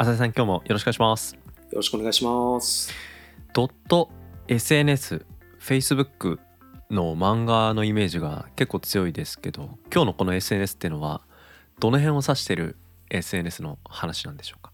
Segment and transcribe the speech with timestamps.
[0.00, 1.34] 浅井さん今日もよろしくお願いします。
[1.34, 1.40] よ
[1.72, 2.92] ろしくお願いします。
[3.52, 4.08] ドット
[4.46, 5.26] SNS
[5.60, 6.38] Facebook
[6.88, 11.22] の漫画のイメージが結構強いですけど今日のこの SNS っていうのは
[11.80, 12.76] どの辺を指してる
[13.10, 14.72] SNS の話なんでしょうか？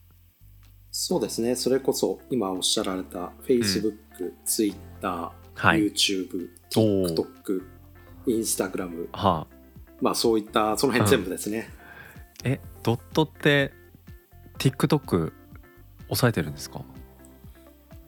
[0.90, 1.56] そうですね。
[1.56, 3.94] それこそ今おっしゃられた Facebook、
[4.44, 5.86] Twitter、はい。
[5.86, 7.62] YouTube、TikTok、
[8.26, 9.54] Instagram、はあ。
[10.02, 11.70] まあそういったその辺全部ですね。
[12.44, 13.72] えドットって
[14.58, 15.32] TikTok
[16.08, 16.80] 押さえてるんですか？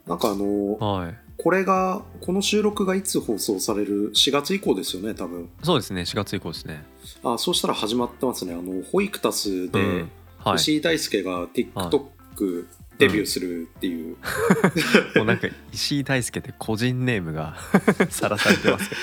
[0.06, 5.50] なんかあのはいこれがこの収録がいつ放送される？4月以降ですよね、多分。
[5.62, 6.82] そうですね4月以降ですね
[7.22, 8.54] あ、そうしたら始まってますね。
[8.54, 12.66] あのホイクタスうでんはい石井大輔が TikTok
[12.98, 14.16] デビューするっていう。
[15.16, 17.54] もうなんか石井大輔って個人ネームが
[18.08, 19.02] さらされてますけど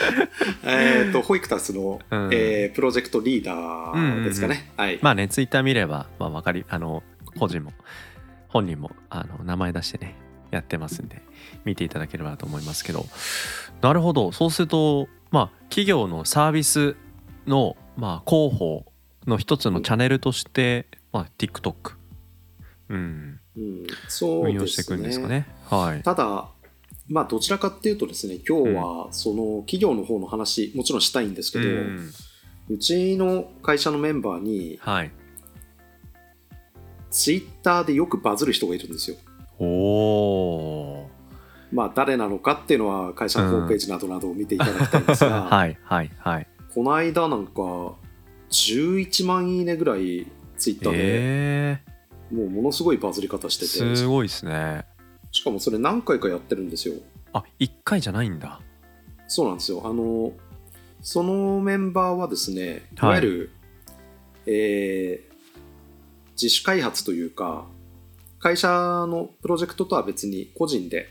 [0.63, 4.71] えっとホイクタスの、うんえープロジェクトリーダーですかね。
[4.75, 4.97] はい。
[5.03, 7.03] まあねツイッター見れば、まあ、わかりあの
[7.37, 7.73] 個人も
[8.47, 10.15] 本人もあの名前出してね
[10.51, 11.21] やってますんで
[11.65, 13.05] 見ていただければと思いますけど。
[13.81, 14.31] なるほど。
[14.31, 16.95] そうするとまあ企業のサービス
[17.47, 18.85] の、まあ、広報
[19.27, 21.93] の一つのチャンネルとして、まあ、TikTok、
[22.89, 25.39] うん、うん、そう運用していくんですかね。
[25.39, 25.47] ね。
[25.69, 26.49] はい、ただ、
[27.07, 31.73] まあ、どちらかっていうとですね、今日はその企業の方の話、もちろんしたいんですけど、うう
[32.73, 35.11] んちの会社のメンバーに、はい、
[37.13, 39.17] ツイッターでよくバズる人がいるんですよ。
[39.59, 41.09] おお
[41.71, 46.47] まあ、誰なのかっていうのは会社のホームページなどなどを見ていただきたいんですが、 はいはいはい。
[46.73, 47.61] この間なんか、
[48.49, 50.25] 11万いいねぐらい
[50.57, 51.81] ツイッターで、え
[52.31, 54.85] もうものすごいバズり方してー、て、すごいですね。
[55.31, 56.95] しかもそれ何回かやってるんですよ。
[57.31, 58.59] あ一回じゃないんだ。
[59.27, 59.83] そうなんですよ。
[59.85, 60.33] あの、
[61.01, 62.95] そのメンバーはですね、い。
[62.97, 63.51] はいわゆる、
[64.47, 65.32] えー
[66.43, 67.65] 自主開発というか、
[68.39, 71.07] 会社のプロジェクトとは別に個人で、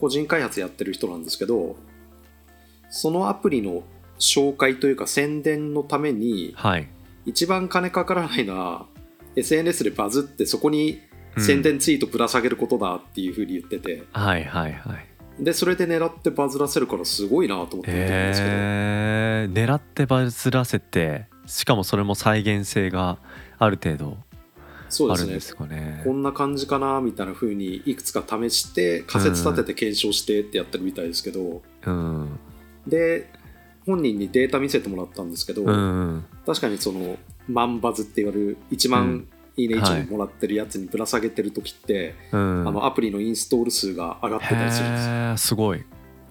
[0.00, 1.76] 個人開発やってる人なんですけど、
[2.88, 3.82] そのアプリの
[4.18, 6.88] 紹介というか宣伝のために、はい。
[7.26, 8.86] 一番金かからないのは、
[9.36, 11.00] SNS でバズってそこに
[11.36, 15.44] うん宣伝ツイートぶら下げることだっていうふうに言ってて、はいはいはい。
[15.44, 23.18] で、それで狙ってバズらせるからすごいなと思って見てるんですけど、へえ狙ってバズらせてしかもそれも再現性が
[23.58, 24.16] ある程度
[25.10, 26.02] あるんですかね。
[26.04, 32.38] こんな感じかなみたいな風にいくつか試して仮説立てて検証してってやってるみたいですけど、うん。
[32.86, 33.30] で
[33.86, 36.24] 本人にデータ見せてもらったんですけど、うん。
[36.46, 37.16] 確かにその
[37.48, 39.26] 万バズって言われる1万
[39.56, 39.76] いいね
[40.10, 42.68] もらってるやつにぶら下げてる時って、うん。
[42.68, 45.36] あのアプリのインストール数が上がってたりするんですよ。
[45.36, 45.84] すごい。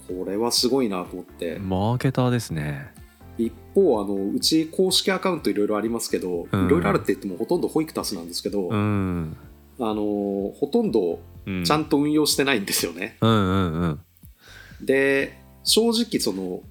[0.08, 2.92] これはすごいなと思って、マーケターですね
[3.41, 6.66] 一方あのうち公式アカウントいろいろありますけど、うん。
[6.68, 9.38] いろいろあるって言ってもほとんどホイクタスなんですけど、うん。
[9.79, 13.18] あのほとんどうんちゃんと運用してないんですよね、
[14.79, 16.62] で正直その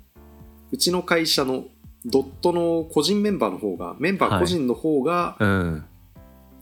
[0.71, 1.65] うちの会社の
[2.07, 5.85] ドットの個人メンバーの方がメンバー個人の方がうん。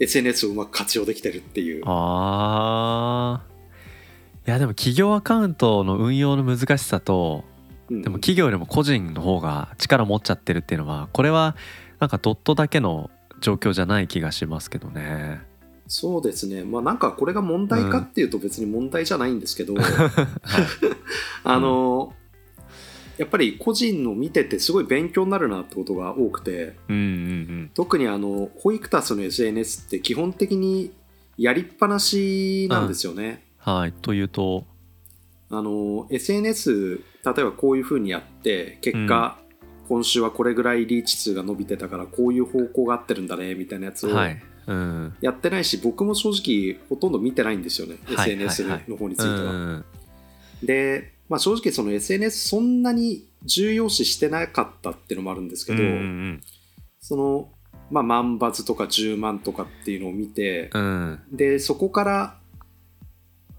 [0.01, 4.49] SNS をうまく活用できてるっていう、あー。
[4.49, 7.48] いやでも企業アカウントの運用の難しさとうん
[7.91, 11.57] でも企業よりも個人の方が力持っちゃってるっていうのはこれは
[11.99, 13.11] なんかドットだけの
[13.41, 15.41] 状況じゃない気がしますけどね。
[15.87, 16.65] そうですね。
[16.65, 19.75] まあなんかこれが問題かっていうと別に問題じゃないんですけど、
[21.45, 22.13] あの
[23.17, 30.93] やっぱり個人の見ててすごい勉強になるなってことが多くてうんうん特にあのホイクタスの SNS って基本的に
[31.39, 33.73] やりっぱなしなんですよね、うん。
[33.75, 33.93] はい。
[33.93, 34.67] というと
[35.51, 39.39] あの SNS 例えばこういうふうにやって結果、
[39.89, 44.43] 今週はこれぐらいリーチ数が伸びてたからこういう方向が合ってるんだねみたいなやつをはい。
[44.67, 45.15] うん。
[45.23, 49.53] やってないし、僕も正直ほとんど見てないんですよね、はい SNS はいはいの方についてうは。
[49.53, 49.85] ん
[50.63, 56.43] で、まあ、正直その SNS そんなに重要視してなかったっていうのもあるんですけど、うん
[57.01, 57.49] その、
[57.91, 62.37] まあ、万バズとか10万とかっていうのを見て、うんでそこから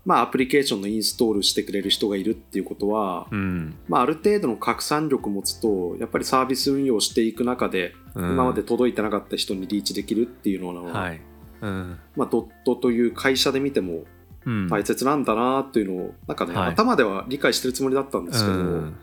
[0.06, 3.75] まあ、アプリケーションのインストールしてくれる人がいるっていうことは、うん。
[3.88, 8.31] まあ、ある程度の拡散力を持つとやっぱりサービス運用していく中で、うん。
[8.31, 11.22] 今まで届いてなかった人にリーチできるっていうのは、はい。
[11.62, 12.00] うん。
[12.16, 14.06] まあ、ドットという会社で見ても
[14.46, 14.68] うん。
[14.68, 16.69] 大切なんだなっていうのをなんかね、はい。
[16.69, 18.95] 頭では理解してるつもりだったんですけど、うん。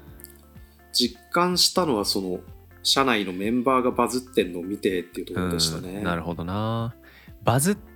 [0.92, 2.40] 実感したのはその
[2.82, 5.98] 社内のメンバーがバズってんのを見てっていうところでしたね。
[5.98, 6.04] うん。
[6.04, 6.94] なるほどな。
[7.44, 7.95] バズって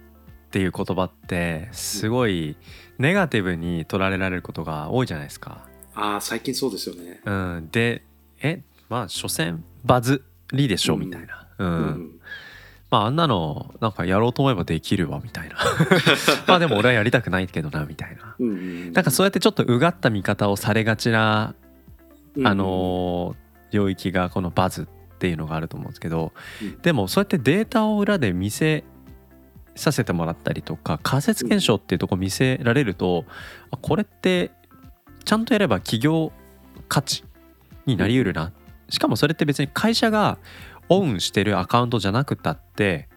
[0.58, 2.56] いう言葉ってすごい
[2.98, 5.66] ネガティブに取られられることが多いじゃないですか。
[5.94, 7.20] ああ最近そうですよね。
[7.24, 8.02] うん、で
[8.40, 11.00] えまあ所詮バズりでしょうん。
[11.00, 11.68] みたいな、うん。
[11.68, 12.20] うん。
[12.90, 15.56] まああんなのなんかやろうと思えばできるわみたいな。
[16.46, 18.34] まあでも俺はやりたくないけどなみたいな。
[18.38, 21.54] うんうんなんかそうやってちょっとうがった見方をされがちな
[22.36, 22.46] うん。
[22.46, 26.78] あのー領域がこのバズっていうのがあると思うんですけど、うん。
[26.82, 28.84] でもそうやってデータを裏で見せ
[29.76, 33.24] させてもらったりとか仮説検証っていうとこ見せられると、
[33.70, 34.50] あこれって
[35.24, 36.32] ちゃんとやれば企業
[36.88, 37.24] 価値
[37.86, 38.52] になりうるな、
[38.88, 40.38] しかもそれって別に会社が
[40.88, 43.08] オンしてるアカウントじゃなくたって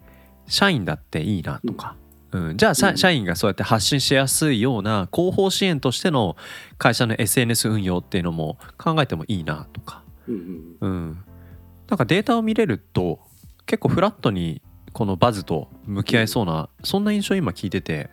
[0.48, 1.96] 社員だっていいなとか、
[2.32, 6.36] うん、じゃあ社員がそうやって発信しやすいような広報支援としての
[6.78, 10.78] 会社の SNS 運用っていうのも考えてもいいなとか、うんうん。
[10.82, 11.24] うん、
[11.90, 13.20] なんかデータを見れると
[13.66, 14.63] 結構フラットに
[14.94, 18.10] このバズと向き合えそうなそんな印象を今聞いてて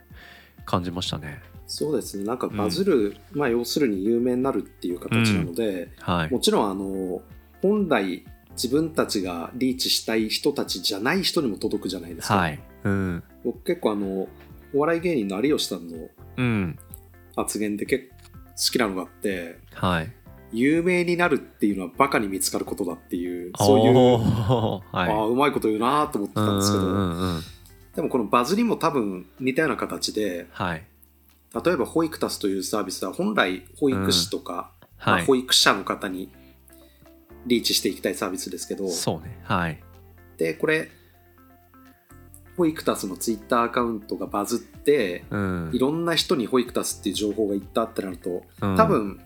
[0.64, 1.40] 感じましたね。
[1.66, 2.24] そうですね。
[2.24, 6.30] なんかバズる、まあ要するに有名になるっていう形なので、はい。
[6.30, 7.22] もちろんあの
[7.62, 12.36] 本来自分たちがリーチしたい人たちじゃない人にも届くじゃないですか。
[12.36, 12.60] はい。
[12.82, 13.22] うん。
[13.44, 14.28] 僕結構あの
[14.74, 16.78] お笑い芸人の有吉さんのうん。
[17.36, 18.20] 発言で結構
[18.60, 20.12] 好きなのがあってはい
[20.52, 23.94] 有名になるっていうのはバカに見つかることだっていうそういう、
[24.92, 25.10] はい。
[25.10, 27.40] ああうまいこと言うなと思ってたんですけど、うんうんうんうん。
[27.94, 30.84] でもこのバズりも多分似たような形ではい。
[31.64, 34.72] 例えば保育タスというサービスは本来保育士とか、
[35.04, 35.24] まあはい。
[35.24, 36.30] 保育者の方に
[37.46, 39.40] リーチしていきたいサービスですけどそうね。
[39.44, 39.80] はい。
[40.36, 40.90] でこれ
[42.56, 45.70] 保育タスのツイッターアカウントがバズってうん。
[45.72, 48.76] いろんな人に保育タスっていう情報がいったってなるとうん。
[48.76, 49.20] 多分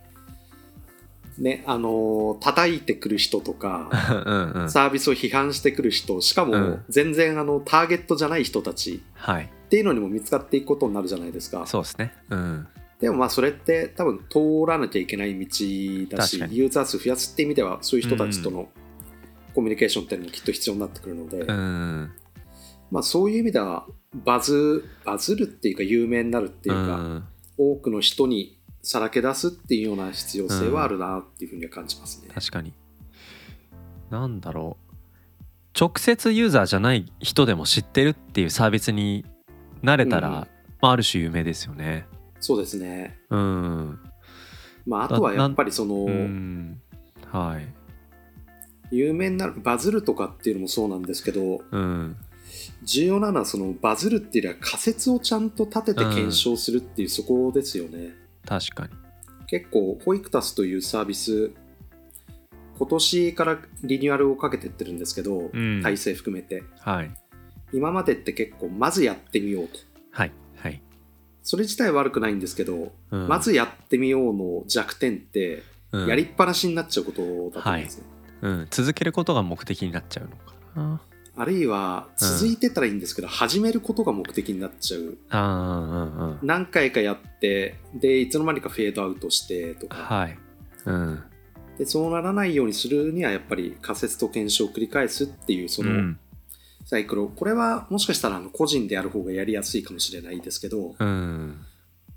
[1.38, 3.90] ねあのー叩いてくる人とか
[4.26, 4.70] うんうん。
[4.70, 6.84] サービスを批判してくる人しかもうん。
[6.88, 9.44] 全然あのターゲットじゃない人たちはい。
[9.44, 11.66] っていうのにも見つかっていくことになるじゃないですか。
[11.66, 12.12] そうですね。
[12.30, 12.66] うん。
[13.00, 18.68] でもまあそれって多分通らなきゃいけない道だしユーザー数増やすって意味ではそういう人たちとの
[19.54, 22.10] コミュニケーションっていうのもきっと必要になってくるので、うん。
[22.90, 23.86] まあそういう意味では
[24.24, 27.28] バズバズるっていうか有名になるっていうか、ん。
[27.58, 32.28] 多くの人にさらけ出すっていうような必要性はあるなっていうふうには感じますね。
[32.32, 32.74] 確かに。
[34.10, 34.94] なんだろう。
[35.78, 39.24] 直接ユーザーじゃない人でも知ってるっていうサービスに
[39.82, 40.48] なれたら、うんま
[40.82, 42.06] あ、ある種有名ですよね。
[42.40, 43.18] そうですね。
[43.30, 43.98] うん。
[44.86, 46.78] まああとはやっぱりその、うん。
[47.32, 47.66] はい。
[48.94, 52.16] 有名になるバズるとかっていうのもそうなんですけどうん。
[52.82, 58.23] 重要なのはそのバズるっていうよりは仮説をちゃんと立てて検証するっていうそこですよね。
[58.46, 58.90] 確かに。
[59.46, 61.52] 結構ホイクタスというサービス
[62.78, 65.82] 今年からリニューアルをかけてってるんですけど、うん。
[65.82, 66.64] 体制含めて。
[66.80, 67.10] はい。
[67.72, 69.78] 今までって結構まずやってみようと。
[70.10, 70.80] はいはい、
[71.42, 73.28] それ自体は悪くないんですけど、うん。
[73.28, 75.62] まずやってみようの弱点って
[75.94, 76.08] うん。
[76.08, 78.04] やりっぱなしになっちゃうことだと思うんですね、
[78.42, 81.00] うん、続けることが目的になっちゃうのかな
[81.36, 85.18] あるいは続いてたらいいんですけど、始めることが目的になっちゃう。
[85.30, 89.96] あーうんうん何回かやってでいつの間にかフェードアウトしてとか。
[89.96, 90.38] はい。
[90.86, 91.22] うん。
[91.78, 96.18] でそうならないようにするにはやっぱり仮説と検証を繰り返すっていうそうのん。
[96.84, 101.64] サイクルを、これはもしかしたらあの個人でやる方がやりやすいかもしれないですけどうん。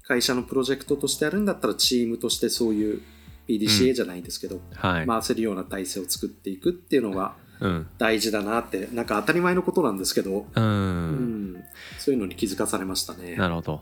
[0.04, 3.02] 会社のプロジェクトとしてやるんだったらチームとしてそういう
[3.48, 7.47] PDCA じゃないですけど、はい、回せるような体制を作っていくっていうのがうん
[7.98, 11.54] 大事だなってなんか当たり前のことなんですけど、ううん。
[11.54, 11.64] ん、
[11.98, 13.36] そういうのに気づかされましたね。
[13.36, 13.82] なるほど。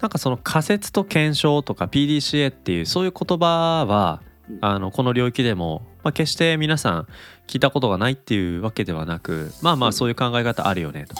[0.00, 4.58] なんかその仮説と検証とか PDCA っていうそういう言葉はうん。
[4.60, 7.06] あのこの領域でも、まあ、決して皆さん
[7.46, 11.14] 聞いたことがないっていうわけではなくまあまあそういう考え方あるよねと。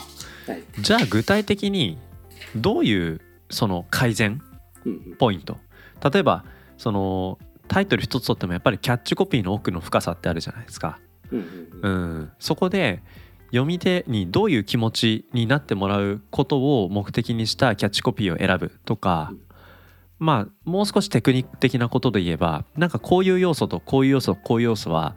[0.52, 0.62] はい。
[0.80, 1.96] じゃあ具体的に
[2.54, 3.20] どういう
[3.50, 4.42] その改善？
[4.84, 5.16] うんうん。
[5.16, 5.56] ポイント？
[6.10, 6.44] 例えば
[6.76, 10.98] そのタイトル一つとってもやっぱりキャッチコピーの奥の深さってあるじゃないですか。
[11.82, 13.02] うん、そこで
[13.46, 19.32] 読み手にどういう気持ちになってもらうことを目的にしたキャッチコピーを選ぶとか、
[20.18, 25.14] まあもう少しテクニック的なことで言えばなんかこういう要素とこういう要素こういう要素は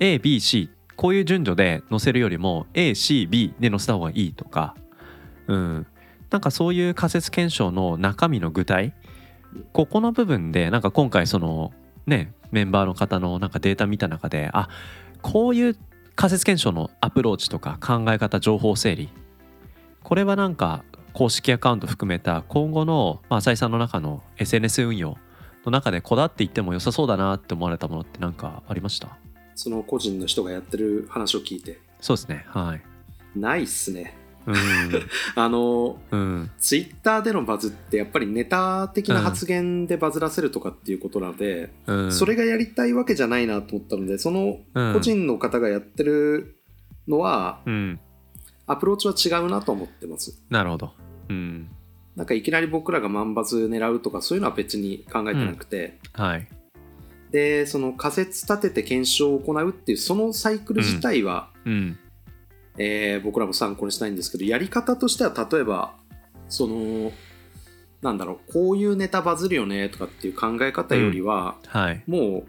[0.00, 4.74] ABC こういう順序で載せるよりも ACB で載せた方がいいとか、
[5.46, 5.86] うん、
[6.30, 8.94] なんかそういう仮説検証の中身の具体
[9.72, 11.72] ここの部分でなんか今回その
[12.06, 14.68] ねメンバーの方のなんかデータ見た中であ
[15.32, 15.76] こういう
[16.14, 19.08] 仮説検証のアプローチとか考え方情報整理。
[20.04, 25.18] これはなんか公式アカウント含めた今後の、まあ、浅井さんの中の SNS 運用
[25.64, 29.18] の中でこだわっていっても良さそうだなって思われたものって何かありました？
[29.56, 31.80] その個人の人がやってる話を聞いて。
[32.00, 33.38] そうですねはい。
[33.38, 34.16] ないっすね
[34.46, 34.56] うん。
[35.34, 36.50] あのうん。
[36.58, 42.12] ツイッターでのバズってやっぱりネタ的な発言でバズらせるとかっていうことなので、うん。
[42.12, 44.92] それがやりたいわけじゃないなと思ったのでそのうん。
[44.94, 46.56] 個人の方がやってる
[47.08, 48.00] のは、うん。
[48.66, 50.40] アプローチは違うなと思ってます。
[50.50, 50.92] なるほど。
[51.28, 51.68] うん。
[52.16, 56.48] なんかいきなり僕らが万バズ狙うとかそういうのは別に考えてなくて、はい。
[57.30, 61.98] でその仮説立てて検証を行うっていうそのサイクル自体は、うん
[62.78, 65.94] えー僕らも参考にしたいんですけどやり方としては例えば
[66.48, 67.12] その
[68.02, 72.02] なんだろうこういうネタバズるよねとかっていう考え方よりは、はい。
[72.06, 72.46] もう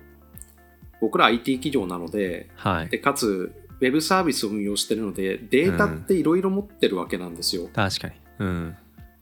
[1.00, 2.90] 僕ら IT 企業なのではい。
[2.90, 7.70] でかつウェブサービスを運用してるのでデータっていろいろ持ってるわけなんですよ。
[7.74, 8.14] 確かに。
[8.40, 8.76] うん。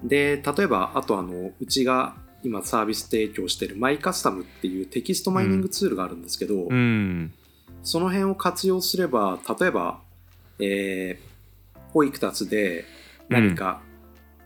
[0.04, 7.34] で例えばあとあのうちが今サービス提供してるマイカスタムっていうテキストマイニングツールがあるんですけど、うん。
[7.82, 10.00] その辺を活用すれば例えば、
[10.60, 12.86] えー、保育たつで
[13.30, 13.82] 何か、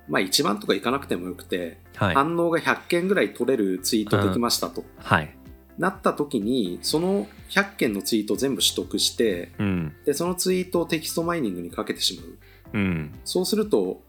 [0.08, 2.16] まあ1万とかいかなくてもよくて、はい。
[2.16, 5.36] 反応が100件ぐらい取れるツイートできましたと、はい。
[5.78, 9.96] なった時にその100件のツイートを全部取得してうん。
[10.06, 12.78] でそのツイートをテキストマイニングにかけてしまう。
[12.78, 13.20] うん。
[13.24, 14.02] そうすると、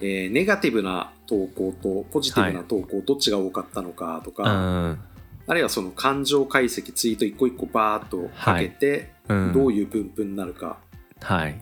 [0.00, 5.00] えーネガティブな投稿とポジティブな投稿どっちが多かったのかとか、うん。
[5.46, 9.52] あるいはその感情解析ツイート一個一個バーっとかけて、うん。
[9.52, 10.78] どういう分布になるか、
[11.20, 11.60] はい。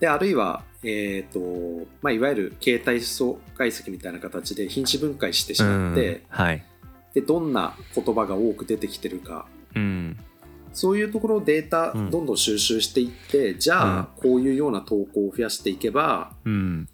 [0.00, 6.64] であるいは、えーとまあ、いわゆる形態素解析みたいな形で品詞分解してしまって、うんはい。
[7.14, 9.46] でどんな言葉が多く出てきてるか。
[9.74, 10.18] うん。
[10.72, 12.10] そういうところをデータうん。
[12.10, 16.88] どんどん収集していって、じゃあこういうような投稿を増やしていけばうん。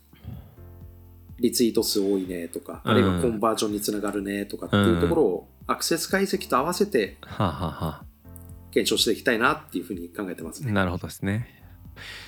[1.38, 2.90] リツイート数多いねとか、うん。
[2.90, 7.16] あるいはコンバージョンにつながるねとかっていうところをアクセス解析と合わせて
[8.72, 10.72] 検証していきたいなっていうふうに考えてますね。
[10.72, 11.59] なるほどですね。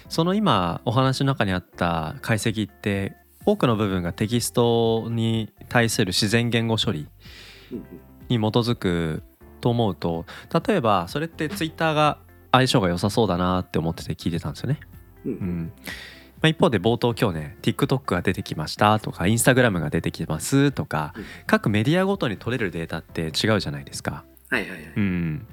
[0.09, 3.15] その今お話の中にあった解析って
[3.45, 7.09] 多くの部分がテキストに対する自然言語処理
[8.29, 9.23] に基づく
[9.61, 10.27] と思うと
[10.67, 12.19] 例えばそれってツイッターが
[12.53, 14.81] 相性が良さそうだなって思ってて聞いてたんですよね。
[15.25, 15.73] うんうん
[16.43, 24.25] まあ、一方で冒頭今日ね TikTok が出てきましたとか Instagram が出てきますとかうん各メディアごとに取れるデータって違うじゃないですか。
[24.51, 24.93] はいはいはい。
[24.97, 25.47] うん、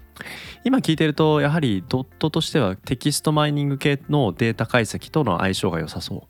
[0.64, 6.28] 今聞いてるとやはりドットとしてはテキストマイニング系のデータ解析との相性が良さそ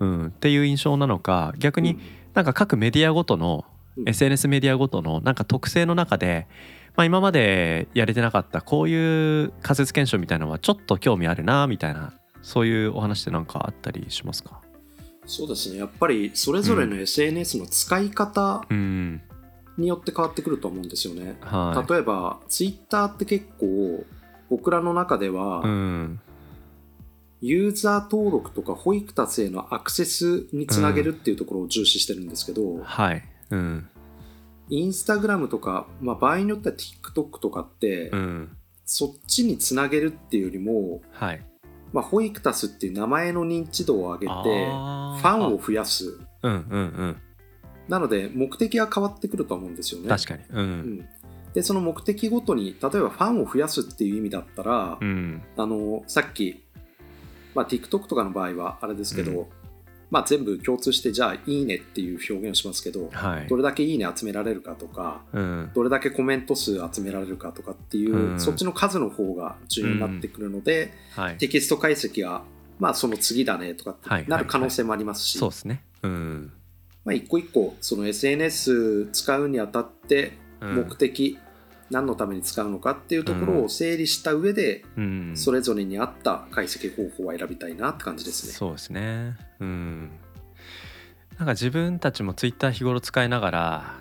[0.00, 1.98] う、うん、っていう印象なのか逆に
[2.34, 3.64] なんか各メディアごとの
[3.96, 4.08] うん。
[4.08, 6.48] SNS メディアごとのなんか特性の中で、
[6.96, 14.60] まあ、今までやれてなかったこういう仮説検証みたいなのはちょっと興味あるなみたいなそういうお話って何かあったりしますか？
[15.26, 15.78] そうですね。
[15.78, 19.22] やっぱりそれぞれの SNS の使い方うん
[19.76, 21.36] によって変わってくると思うんですよね。
[21.40, 21.92] はい。
[21.92, 24.04] 例えばツイッターって結構
[24.50, 26.20] 僕らの中では、うん。
[27.40, 33.22] ユーザー登録とか保育たちへのアクセスにつなげるっていうところを重視してるんですけど、はい。
[33.50, 33.88] うん。
[34.70, 38.56] インスタグラムとか、まあ、場合によっては TikTok とかって、うん。
[38.86, 41.44] そっちにつなげるっていうよりも、はい。
[41.92, 46.18] まあ、ホイクタスっていう名前の認知度を上げてファンを増やす。
[46.42, 47.16] うんうんうん
[47.88, 50.08] なので目的が変わってくると思うんですよね。
[50.08, 50.42] 確かに。
[50.50, 50.64] ううん。
[51.00, 51.08] ん、
[51.52, 55.42] でその目的ごとに例えばファンを増やすっていう意味だったら、うん。
[55.56, 56.62] あのさっき、
[57.54, 59.46] まあ、TikTok とかの場合はあれですけど、うん。
[60.10, 63.48] まあ、全部共通してじゃあ「いいね」っていう表現をしますけどはい。
[63.48, 65.70] どれだけ「いいね」集められるかとかうん。
[65.74, 68.40] どれだけコメント数集められるかとかっていう、うん。
[68.40, 71.38] そっちの数の方が重要になってくるので、はい。
[71.38, 72.44] テキスト解析が
[72.78, 74.28] まあその次だねとかってはい。
[74.28, 75.82] なる可能性もありますし、そうですね。
[76.02, 76.52] うん
[77.04, 80.76] まあ、一個一個その SNS 使うにあたってうん。
[80.76, 81.38] 目的、
[81.90, 85.32] 何のために使うのかっていうところを整理した上で、うん。
[85.34, 88.52] それぞれに合った解析方法を選びたいなって感じですね。
[88.52, 89.36] そうですね。
[89.60, 90.10] うん。
[91.38, 93.94] なんか自分たちもツイッター日頃使いながら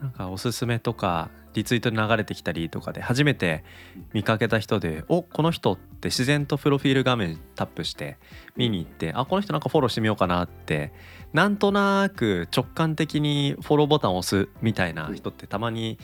[0.00, 3.64] なんかおすすめとかリツイートで流れてきたりとかで初めて
[4.12, 8.18] 見かけた人で「おこの人」って自然とプロフィール画面タップして
[8.56, 10.92] 見に行って「あこの人なんかフォローしてみようかな」って
[11.32, 15.98] なんとなく直感的にフォローボタンを押すみたいな人ってたまに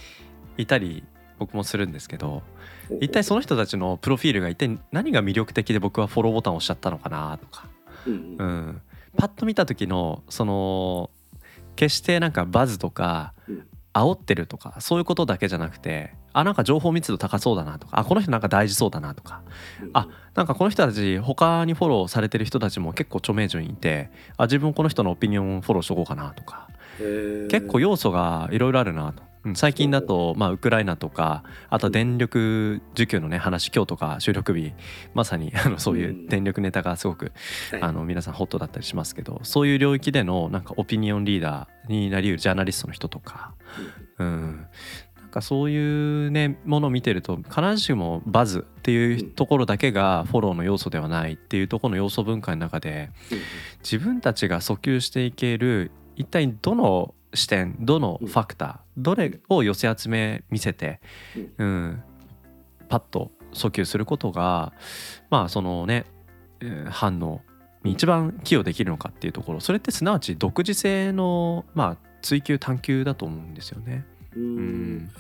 [0.56, 1.04] いたり
[1.38, 2.42] 僕もするんですけど
[3.00, 7.68] 一体その人たちのプロフィールが一体何が魅力的で僕はフォローボタンを押しちゃったのかなとか。
[8.06, 8.80] うん。
[9.16, 11.10] パッと見た時のその
[11.76, 13.57] 決してなんかバズとかうん
[13.98, 19.42] 煽ってるとかそういうことだけじゃなくてあなんか情報密度高そうだなとかあこの人なんか大事そうだなとか
[19.92, 26.68] あなんかこの人たち他にフォローされてる人たちも結構著名人いてあ自分この人のオピニオンフォローしとこうかなとか
[27.50, 29.27] 結構要素がいろいろあるなと。
[29.44, 29.54] うん。
[29.54, 34.72] 最近だと、まあ、ウクライナとかあとは電力需給のね話今日とか収録日
[35.14, 37.32] まさにあのそういう電力ネタがすごく
[37.70, 37.82] はい。
[37.82, 43.54] あの皆さんホットだったりしますけどそういう領域でのなんかオピニオンリーダーになりうるジャーナリストの人とか、
[44.18, 44.66] うん、
[45.16, 53.10] なんかそういうねものを見てると必ずしもバズっていうところだけがフォローの要素ではないっていうところの要素分解の中で
[53.80, 61.00] 自分たちが訴求していける一体どの視点どのファクターどれを寄せ集め見せて、
[61.58, 62.02] うん、
[62.88, 64.72] パッと訴求することが
[65.30, 66.04] まあそのね
[66.60, 67.42] えー反応
[67.84, 69.60] に一番寄与できるのかっていうところ。
[69.60, 74.04] それってすなわち独自性のまあ追求探求だと思うんですよね。
[74.34, 74.96] ううん。
[74.96, 75.10] ん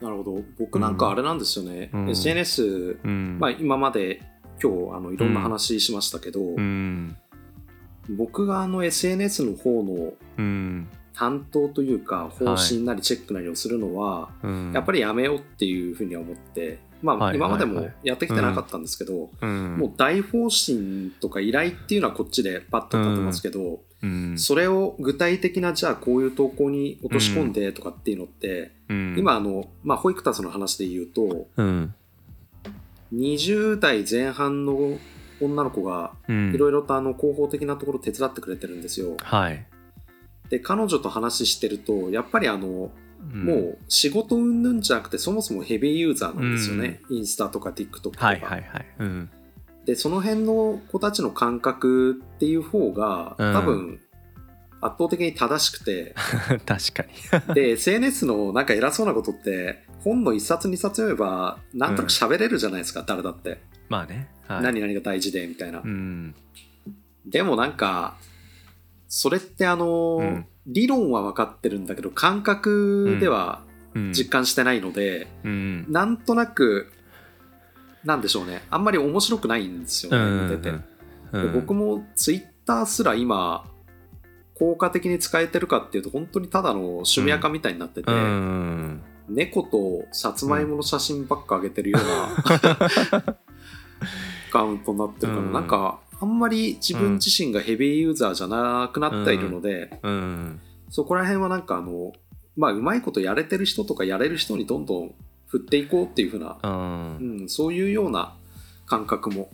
[0.00, 0.42] なるほど。
[0.58, 2.10] 僕なんかあれなんですよね、うん。
[2.10, 3.38] SNS、うん。
[3.38, 4.20] まあ、今まで
[4.62, 7.16] 今日あのいろんな話しましたけど、うん
[8.08, 10.88] 僕があの SNS の方のうん。
[11.16, 14.72] 担当というか方針なりチェックなりをするのは、うん。
[14.72, 19.76] やっぱりやめようっていうふうには思って、まあ、はい今までもやってきてなかったんですけど、うん。
[19.76, 24.38] もう大方針とか依頼っていうのはこっちでパッと立てますけど、うん。
[24.38, 29.14] それを具体的なじゃあこういう投稿に落とし込んでとかっていうのって、うん。
[29.16, 31.94] 今あの、まあ、保育タスの話で言うとうん。
[33.12, 34.98] 20代前半の
[35.46, 36.54] 女の子がうん。
[36.54, 39.16] いろいろとあの広報的なところ手伝ってくれてるんですよ。
[39.22, 39.66] はい。
[40.48, 42.90] で彼女と話してるとやっぱりあの、
[43.32, 43.44] うん。
[43.44, 48.26] もう仕事云々じゃなくてそもそもヘビーユーザーなんですよね、インスタとか TikTok とか。
[48.26, 49.30] はいはいはいうん。
[49.84, 53.52] でその辺の子たちの感覚っていう方がうん。
[53.52, 54.00] 多分
[54.84, 56.14] 圧倒的に正しくて、
[56.66, 57.04] 確か
[57.48, 57.54] に。
[57.54, 64.62] で SNS のなんか偉そうなことって本の一冊二冊読めばなんとなく喋れるじゃないですか、誰だって、まあねはい。
[64.62, 66.34] 何々が大事でみたいな、うん。
[67.26, 68.16] でもなんか
[69.08, 70.46] それってあの、うん。
[70.66, 73.62] 理論は分かってるんだけど感覚では
[73.94, 74.12] うん。
[74.12, 75.86] 実感してないので、うん。
[75.88, 76.92] なんとなく
[78.04, 78.62] なんでしょうね。
[78.70, 80.94] あんまり面白くないんですよね、うん見てて。
[81.52, 83.64] 僕もツイッターすら今
[84.54, 93.36] 効果的に使えてるかっていうと本当にただの趣味垢みたいになってて、うん猫とさつまいもの写真ばっか上げてるような、 ア
[94.54, 95.52] カウントになってるから、うん。
[95.52, 100.60] なんかあんまり自分自身がヘビーユーザーじゃなくなっているので、うん。
[100.90, 102.12] そこら辺はなんかあの
[102.56, 105.14] まあうまいことやれてる人とかやれる人にどんどん
[105.48, 107.16] 振っていこうっていうふうな、うん。
[107.40, 108.36] うん、そういうような
[108.86, 109.50] 感覚も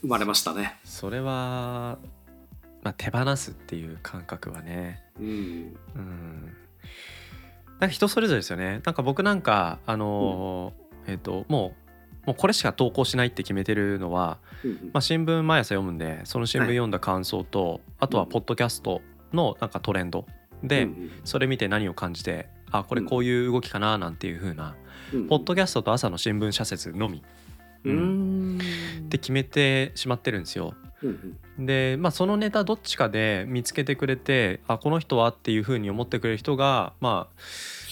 [0.00, 0.76] 生まれましたね。
[0.82, 1.98] それは、
[2.82, 5.04] まあ、手放すっていう感覚はね。
[5.20, 5.76] うん。
[5.94, 6.56] うん。
[7.78, 8.80] なんか人それぞれですよね。
[8.84, 11.87] なんか僕なんかあのーえっ、ともう
[12.28, 16.74] もうこれしか投稿しないって決めてるのは、うんまあ、新聞毎朝読むんでその新聞はい。
[16.74, 19.00] 読んだ感想と、あとはポッドキャスト
[19.32, 20.26] のなんかトレンド。
[20.62, 24.76] で、うんそれ見て何を感じてあこれこういう動きかななんていう風な、
[25.14, 27.22] うんポッドキャストと朝の新聞社説のみ。
[27.84, 28.58] ううん。
[28.58, 30.74] んって決めてしまってるんですよ。
[31.02, 31.08] う
[31.62, 31.64] ん。
[31.64, 37.40] でまあそのネタどっちかで見つけてくれてあこの人はっていう風に思ってくれる人がまあ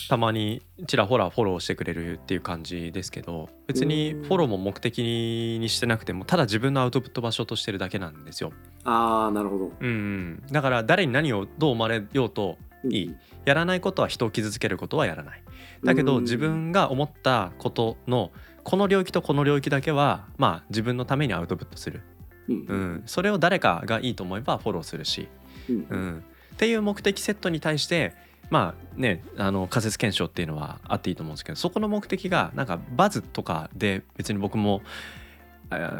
[0.09, 8.53] たまにちらほらフォローしてくれるっていう感じですけど別にフォローも目的にしてなくてもただ自分のアウトプット場所としてるだけなんですよ。
[8.85, 9.73] ああなるほど。
[9.81, 15.43] うんうん、だから誰に何をどう思われようといいやらないことは人を傷つけることはやらない。
[15.85, 18.33] だけど自分が思ったことの
[18.65, 22.03] この領域とこの領域だけはまあ自分のためにアウトプットする。
[22.49, 25.29] うんうん、それを誰かがいいと思えばフォローするし、
[25.69, 25.87] うん。
[25.89, 28.15] うん、っていう目的セットに対して
[28.51, 34.83] まあねあの仮説検証っていうのはあっていいと思うんですけどそこの目的がなんかバズとかで別に僕も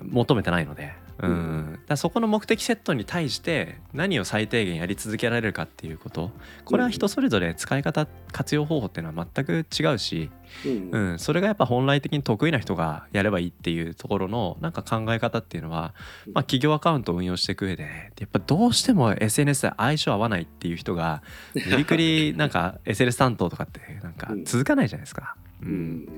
[0.03, 1.31] 求めてないので、うん。
[1.31, 6.31] うんだそこの目的セットに対して何を最低限やり続けられるかっていうこと。
[6.65, 10.31] これは人それぞれ使い方活用方法っていうのは全く違うし、
[10.65, 10.91] うん。
[10.91, 15.95] うん、それがやっぱ本来的に得意な人がやればいいっていうところのなんか考え方っていうのは、
[16.33, 21.23] まあ、企業アカウントを運用していく上でやっぱどうしても SNS で相性合わないっていう人が
[21.55, 25.37] 無理くりなんか SNS 担当とかってなんか続かないじゃないですか。
[25.63, 26.09] ううんん。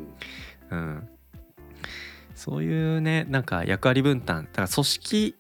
[0.70, 1.08] うん、
[2.38, 5.34] そういうねなんか役割分担だから組織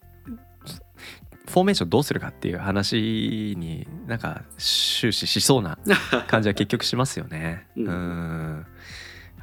[1.46, 5.78] フォーメーションどうするかっていう話になんか終始しそうな
[6.26, 7.66] 感じは結局しますよね。
[7.76, 7.88] ううん。
[7.88, 8.66] ん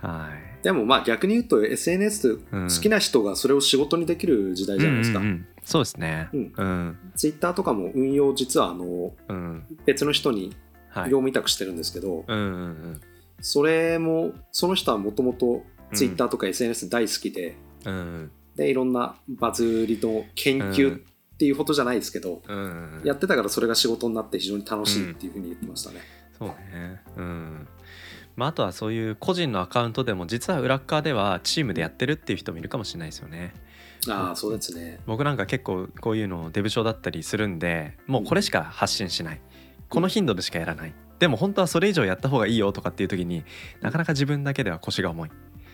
[0.02, 0.30] は
[0.62, 0.64] い。
[0.64, 2.68] でもまあ逆に言うと SNS うん。
[2.68, 5.48] 好きな人がそれを仕事にできる時代じゃないですか、うんうんうん。
[5.64, 6.30] そうですね。
[6.34, 6.54] うん。
[6.56, 6.98] うん。
[7.16, 9.64] ツイッターとかも運用実はあのうん。
[9.86, 10.54] 別の人に
[10.90, 11.10] はい。
[11.10, 13.02] 業務委託してるんですけど、うんうんうん。
[13.42, 15.64] それもその人はもともと
[15.96, 17.56] Twitter とか SNS 大好きで、
[17.86, 18.32] うん。
[18.56, 21.00] でいろんなバズりの研究っ
[21.38, 22.56] ていうことじゃないですけど、うん。
[22.56, 26.02] うんやってたからそれが仕事になって非常に楽しいっていうふうに言ってましたね。
[26.38, 27.02] そうね。
[27.18, 27.68] うん。
[28.36, 33.54] まあ、あとはそういう個人のアカウントでも実は裏っ側ではチームでやってるっていう人もいるかもしれないですよね。
[34.10, 35.00] ああそうですね。
[35.06, 39.42] 僕なんか結構こういうのデブ症だったりするんでもうこれしか発信しない。
[39.90, 40.94] この頻度でしかやらない。
[41.20, 43.46] でも本当はそれ以上やった方がいいよとかっていう時に
[43.82, 45.32] なかなか自分だけでは腰が重い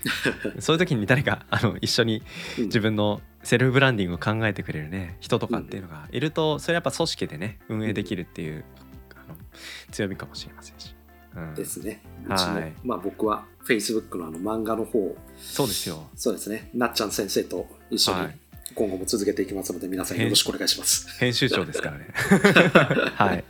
[0.59, 2.23] そういう時に誰か あの一緒に
[2.57, 2.65] うん。
[2.65, 8.63] 自分のセルフブランディングを考えてくれるね人とかっていうのがいるとそれやっぱ組織でね運営できるっていう
[9.15, 9.35] あの
[9.91, 10.95] 強みかもしれませんし、
[11.35, 12.01] うん、ですね。
[12.27, 12.73] はい。
[12.83, 16.07] まあ、僕は Facebook のあの漫画の方をそうですよ。
[16.15, 16.69] そうですね。
[16.73, 18.37] なっちゃん先生と一緒にはい。
[18.75, 21.19] 今後も続けていきますので皆さんよろしくお願いします。
[21.19, 22.07] 編集長ですからね。
[23.15, 23.43] はい。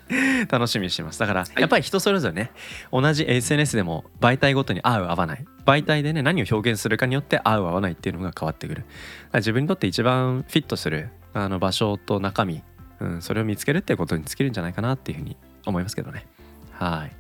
[0.50, 1.20] 楽しみにしてます。
[1.20, 1.46] だからい。
[1.60, 2.52] やっぱり人それぞれね
[2.92, 8.84] 同じ SNS でも媒体ごとに合う合わない媒体でね何を表現するかによって合う合わないっていうのが変わってくる。
[9.34, 12.62] 自分にとって一番フィットするあの場所と中身、
[13.00, 16.28] うん、それを見つけるっていうことに尽きるんじゃないかなっていうふうに思いますけどね。
[16.74, 17.12] はい。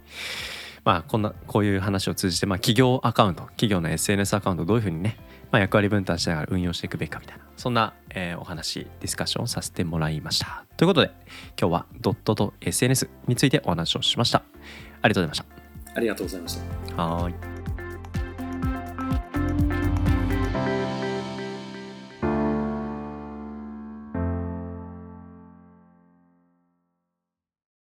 [0.84, 5.18] まあこんなこういう話を通じて、まあ、企業アカウント企業の SNS アカウントをどういうふうにね、
[5.52, 10.66] まあ、役割分担しながら運用していくべきかみたいなそんな、えーお話ディスカッションをさせてもらいました。
[10.76, 11.12] ということで
[11.60, 14.44] 今日はドットと SNS についてお話をしました。
[15.04, 15.62] ありがとうございまし
[15.96, 16.96] ありがとうございました。
[16.96, 17.51] たはーい